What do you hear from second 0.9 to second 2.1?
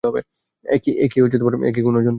কি কোনো জন্তু?